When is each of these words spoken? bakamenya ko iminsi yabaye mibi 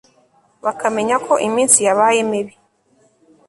bakamenya 0.65 1.15
ko 1.25 1.33
iminsi 1.47 1.77
yabaye 1.87 2.19
mibi 2.29 2.53